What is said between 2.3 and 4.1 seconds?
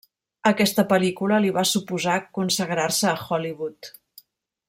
consagrar-se a Hollywood.